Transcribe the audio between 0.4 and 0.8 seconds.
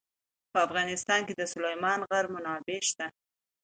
په